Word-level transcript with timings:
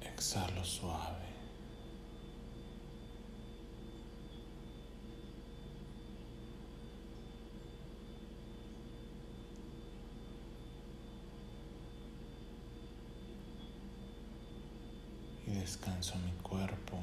Exhalo 0.00 0.64
suave. 0.64 1.26
Y 15.46 15.50
descanso 15.52 16.14
mi 16.16 16.32
cuerpo. 16.42 16.98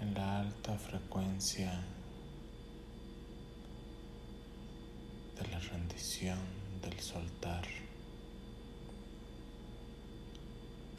en 0.00 0.14
la 0.14 0.40
alta 0.40 0.78
frecuencia 0.78 1.72
de 5.36 5.48
la 5.48 5.60
del 6.24 7.00
soltar. 7.00 7.64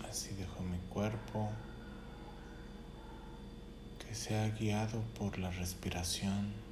Así 0.09 0.33
dejo 0.33 0.61
mi 0.63 0.79
cuerpo 0.89 1.49
que 3.99 4.15
sea 4.15 4.49
guiado 4.49 5.01
por 5.17 5.37
la 5.37 5.51
respiración. 5.51 6.71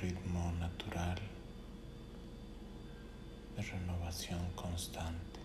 ritmo 0.00 0.50
natural 0.58 1.18
de 3.54 3.62
renovación 3.62 4.40
constante. 4.54 5.40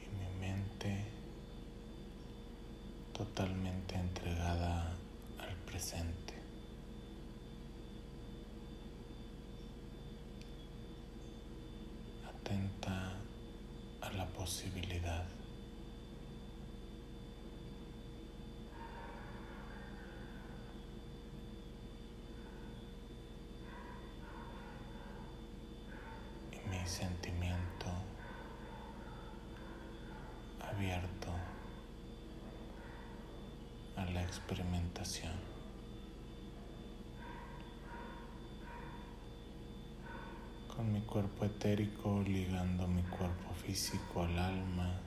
Y 0.00 0.06
mi 0.16 0.40
mente 0.40 1.04
totalmente 3.34 3.96
entregada 3.96 4.94
al 5.40 5.56
presente. 5.66 6.34
Atenta 12.28 13.12
la 14.16 14.26
posibilidad. 14.26 15.24
Y 26.52 26.68
mi 26.68 26.86
sentimiento 26.86 27.86
abierto 30.60 31.32
a 31.32 31.33
la 34.14 34.22
experimentación. 34.22 35.54
con 40.74 40.92
mi 40.92 41.02
cuerpo 41.02 41.44
etérico 41.44 42.20
ligando 42.22 42.88
mi 42.88 43.02
cuerpo 43.02 43.54
físico 43.54 44.22
al 44.22 44.38
alma. 44.38 45.00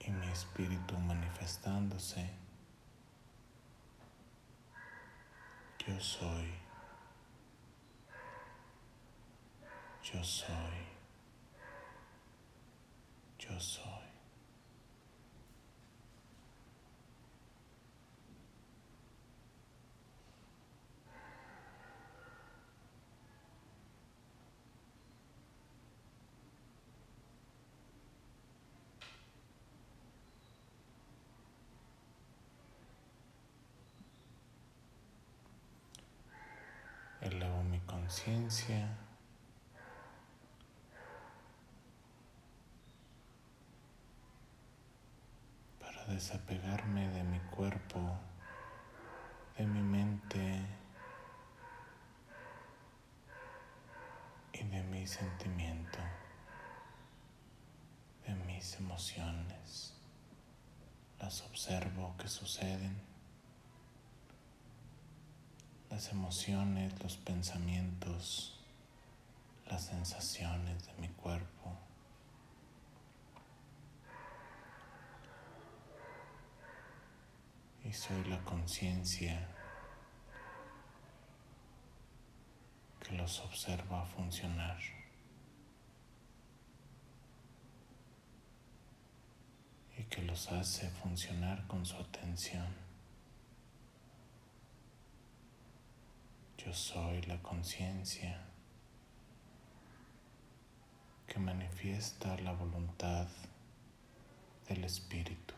Y 0.00 0.10
mi 0.10 0.26
espíritu 0.26 0.98
manifestándose. 0.98 2.30
Yo 5.86 6.00
soy. 6.00 6.54
Yo 10.02 10.24
soy. 10.24 10.86
Yo 13.38 13.60
soy. 13.60 14.00
elevo 37.20 37.62
mi 37.62 37.78
conciencia. 38.10 38.88
para 45.78 46.04
desapegarme 46.06 47.08
de 47.10 47.22
mi 47.22 47.38
cuerpo, 47.54 48.00
de 49.56 49.64
mi 49.64 49.80
mente 49.80 50.66
y 54.54 54.64
de 54.64 54.82
mi 54.82 55.06
sentimiento, 55.06 56.00
de 58.26 58.34
mis 58.34 58.74
emociones. 58.74 59.94
Las 61.20 61.42
observo 61.42 62.16
que 62.18 62.26
suceden 62.26 63.09
las 65.90 66.12
emociones, 66.12 66.92
los 67.02 67.16
pensamientos, 67.16 68.56
las 69.68 69.86
sensaciones 69.86 70.86
de 70.86 70.92
mi 71.00 71.08
cuerpo. 71.08 71.76
Y 77.84 77.92
soy 77.92 78.22
la 78.24 78.38
conciencia 78.44 79.48
que 83.00 83.16
los 83.16 83.40
observa 83.40 84.04
funcionar. 84.06 84.78
Y 89.98 90.04
que 90.04 90.22
los 90.22 90.52
hace 90.52 90.88
funcionar 90.90 91.66
con 91.66 91.84
su 91.84 91.96
atención. 91.96 92.89
Yo 96.64 96.74
soy 96.74 97.22
la 97.22 97.40
conciencia 97.40 98.38
que 101.26 101.38
manifiesta 101.38 102.36
la 102.40 102.52
voluntad 102.52 103.28
del 104.68 104.84
Espíritu. 104.84 105.54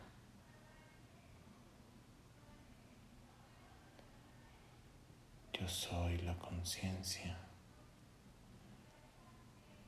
Yo 5.51 5.67
soy 5.67 6.19
la 6.19 6.37
conciencia 6.39 7.37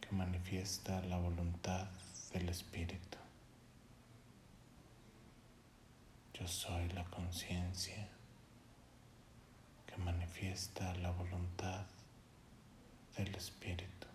que 0.01 0.11
manifiesta 0.13 1.01
la 1.03 1.17
voluntad 1.17 1.87
del 2.33 2.49
Espíritu. 2.49 3.17
Yo 6.33 6.45
soy 6.45 6.89
la 6.89 7.05
conciencia 7.05 8.14
manifiesta 9.97 10.93
la 10.95 11.11
voluntad 11.11 11.85
del 13.17 13.33
Espíritu. 13.35 14.07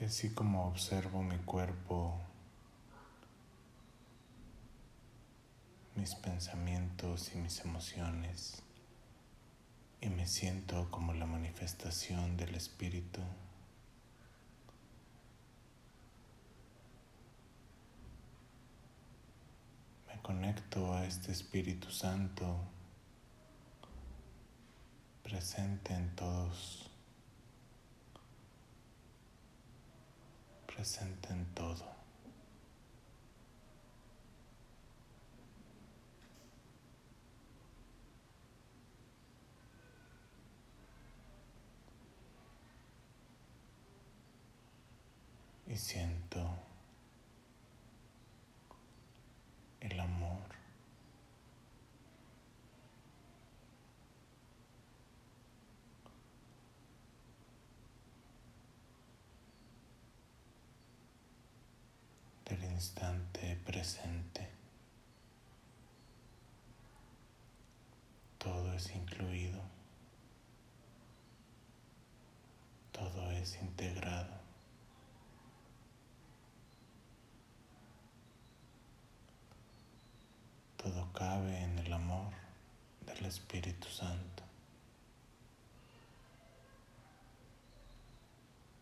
Y 0.00 0.04
así 0.04 0.30
como 0.34 0.66
observo 0.66 1.22
mi 1.22 1.38
cuerpo 1.38 2.20
mis 6.04 6.16
pensamientos 6.16 7.30
y 7.34 7.38
mis 7.38 7.64
emociones 7.64 8.62
y 10.02 10.10
me 10.10 10.26
siento 10.26 10.90
como 10.90 11.14
la 11.14 11.24
manifestación 11.24 12.36
del 12.36 12.56
Espíritu. 12.56 13.22
Me 20.06 20.20
conecto 20.20 20.92
a 20.92 21.06
este 21.06 21.32
Espíritu 21.32 21.90
Santo 21.90 22.60
presente 25.22 25.94
en 25.94 26.14
todos, 26.14 26.90
presente 30.66 31.32
en 31.32 31.46
todo. 31.54 32.03
Siento 45.94 46.44
el 49.80 50.00
amor. 50.00 50.42
del 62.44 62.64
instante 62.64 63.56
presente. 63.64 64.48
Todo 68.38 68.74
es 68.74 68.94
incluido. 68.94 69.62
Todo 72.92 73.30
es 73.30 73.56
integrado. 73.62 74.43
Todo 80.84 81.08
cabe 81.14 81.62
en 81.62 81.78
el 81.78 81.90
amor 81.94 82.30
del 83.06 83.24
Espíritu 83.24 83.88
Santo. 83.88 84.42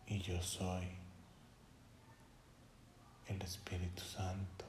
Y 0.07 0.19
yo 0.19 0.41
soy 0.41 0.85
el 3.27 3.41
Espíritu 3.41 4.03
Santo. 4.03 4.65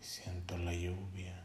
Siento 0.00 0.56
la 0.58 0.72
lluvia. 0.72 1.40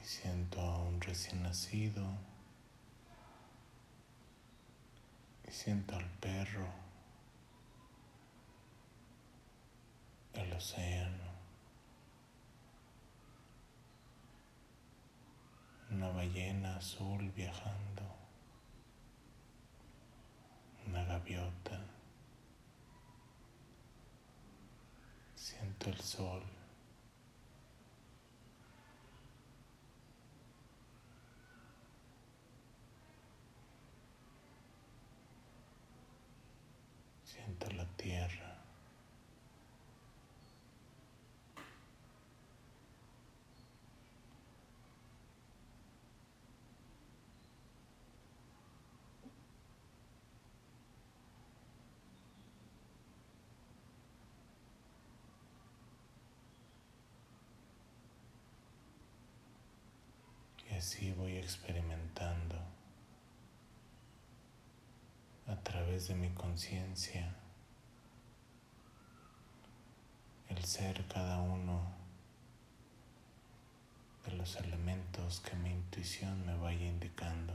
Y 0.00 0.04
siento 0.04 0.60
a 0.60 0.78
un 0.82 1.00
recién 1.16 1.42
nacido. 1.42 2.06
Y 5.48 5.50
siento 5.50 5.96
al 5.96 6.10
perro, 6.20 6.68
el 10.34 10.52
océano, 10.52 11.24
una 15.90 16.10
ballena 16.10 16.76
azul 16.76 17.30
viajando, 17.30 18.02
una 20.86 21.02
gaviota. 21.04 21.80
Siento 25.34 25.88
el 25.88 25.98
sol. 25.98 26.55
Siento 37.58 37.76
la 37.76 37.86
tierra. 37.96 38.56
Y 60.68 60.74
así 60.74 61.12
voy 61.12 61.36
experimentando 61.36 62.56
a 65.46 65.56
través 65.62 66.08
de 66.08 66.14
mi 66.16 66.30
conciencia 66.30 67.34
el 70.56 70.64
ser 70.64 71.04
cada 71.06 71.40
uno 71.42 71.80
de 74.24 74.32
los 74.32 74.56
elementos 74.56 75.40
que 75.40 75.54
mi 75.56 75.70
intuición 75.70 76.44
me 76.46 76.56
vaya 76.56 76.86
indicando. 76.86 77.54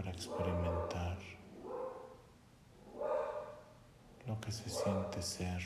para 0.00 0.12
experimentar 0.12 1.18
lo 4.26 4.40
que 4.40 4.50
se 4.50 4.70
siente 4.70 5.20
ser. 5.20 5.62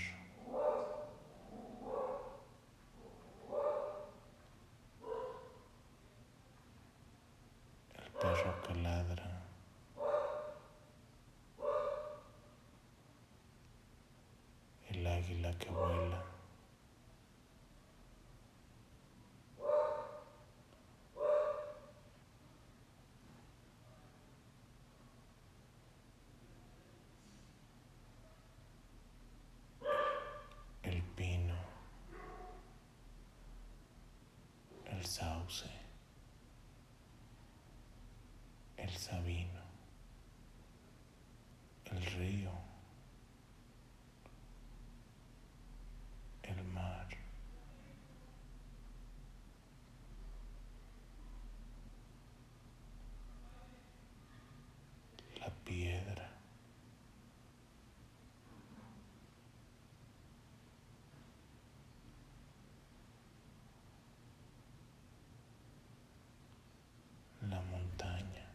El 7.97 8.11
perro 8.21 8.63
que 8.67 8.75
ladra. 8.75 9.43
El 14.91 15.07
águila 15.07 15.57
que 15.59 15.71
vuela. 15.71 16.35
el 30.85 31.03
pino, 31.17 31.55
el 35.45 35.51
sauce, 35.51 35.71
el 38.79 38.91
sabino, 38.91 39.61
el 41.91 42.07
río, 42.07 42.51
el 46.45 46.65
mar. 46.65 47.09
La 55.41 55.51
piedra. 55.65 56.35
la 67.51 67.61
montaña. 67.63 68.47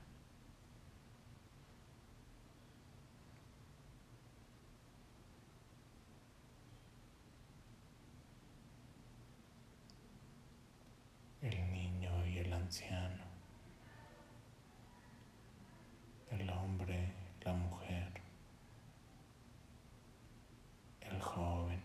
El 11.42 11.72
niño 11.72 12.26
y 12.28 12.40
el 12.40 12.54
anciano. 12.70 13.24
El 16.30 16.48
hombre, 16.52 17.12
la 17.44 17.54
mujer. 17.54 18.22
El 21.02 21.20
joven. 21.20 21.82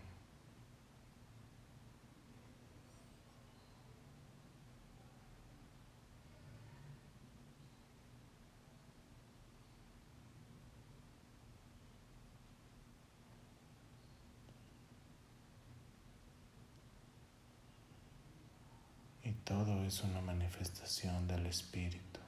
y 19.23 19.33
todo 19.55 19.85
es 19.85 20.03
una 20.03 20.21
manifestación 20.21 21.29
del 21.29 21.47
espíritu. 21.47 22.24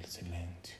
El 0.00 0.06
silencio. 0.06 0.79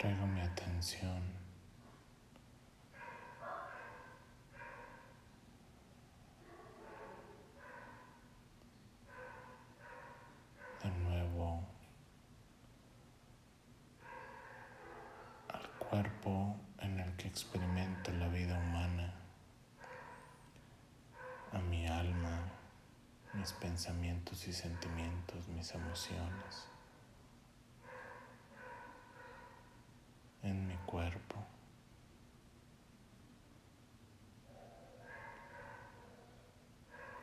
Traigo 0.00 0.26
mi 0.26 0.40
atención 0.40 1.22
de 10.82 10.90
nuevo 11.04 11.62
al 15.48 15.68
cuerpo 15.72 16.56
en 16.78 16.98
el 16.98 17.14
que 17.16 17.28
experimento 17.28 18.10
la 18.12 18.28
vida 18.28 18.58
humana, 18.58 19.12
a 21.52 21.58
mi 21.58 21.86
alma, 21.86 22.40
mis 23.34 23.52
pensamientos 23.52 24.48
y 24.48 24.54
sentimientos, 24.54 25.46
mis 25.48 25.74
emociones. 25.74 26.70
en 30.42 30.66
mi 30.66 30.76
cuerpo. 30.86 31.36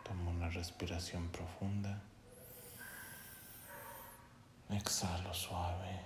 Tomo 0.04 0.32
una 0.32 0.46
respiración 0.58 1.30
profunda. 1.30 2.02
Exhalo 4.72 5.32
suave. 5.32 6.02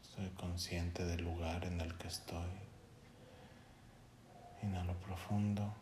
Soy 0.00 0.30
consciente 0.30 1.04
del 1.04 1.22
lugar 1.22 1.66
en 1.66 1.82
el 1.82 1.98
que 1.98 2.08
estoy. 2.08 2.50
Inhalo 4.62 4.94
profundo. 5.00 5.74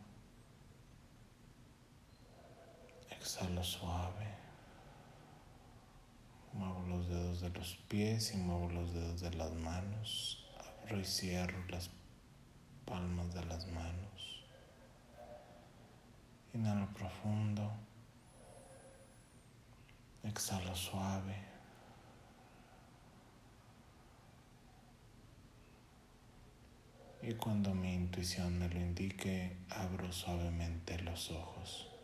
Exhalo 3.09 3.63
suave. 3.63 4.27
Muevo 6.51 6.81
los 6.89 7.07
dedos 7.07 7.39
de 7.39 7.49
los 7.51 7.77
pies 7.87 8.33
y 8.33 8.37
muevo 8.37 8.69
los 8.69 8.93
dedos 8.93 9.21
de 9.21 9.31
las 9.31 9.53
manos. 9.53 10.45
Abro 10.83 10.99
y 10.99 11.05
cierro 11.05 11.65
las 11.69 11.89
palmas 12.85 13.33
de 13.33 13.45
las 13.45 13.65
manos. 13.67 14.36
Inhalo 16.57 16.87
profundo. 16.91 17.71
Exhalo 20.23 20.75
suave. 20.75 21.35
Y 27.21 27.33
cuando 27.33 27.75
mi 27.75 27.93
intuición 27.93 28.57
me 28.57 28.69
lo 28.69 28.79
indique, 28.79 29.55
abro 29.69 30.11
suavemente 30.11 30.97
los 31.01 31.29
ojos. 31.29 31.96